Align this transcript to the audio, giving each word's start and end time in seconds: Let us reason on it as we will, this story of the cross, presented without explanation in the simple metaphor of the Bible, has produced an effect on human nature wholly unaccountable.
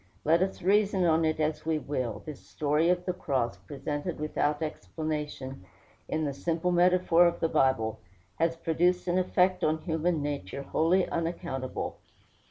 Let 0.23 0.41
us 0.41 0.63
reason 0.63 1.05
on 1.05 1.23
it 1.25 1.39
as 1.39 1.63
we 1.63 1.77
will, 1.77 2.23
this 2.25 2.39
story 2.39 2.89
of 2.89 3.05
the 3.05 3.13
cross, 3.13 3.57
presented 3.57 4.19
without 4.19 4.63
explanation 4.63 5.63
in 6.07 6.25
the 6.25 6.33
simple 6.33 6.71
metaphor 6.71 7.27
of 7.27 7.39
the 7.39 7.47
Bible, 7.47 7.99
has 8.39 8.55
produced 8.55 9.07
an 9.07 9.19
effect 9.19 9.63
on 9.63 9.77
human 9.81 10.23
nature 10.23 10.63
wholly 10.63 11.07
unaccountable. 11.07 11.99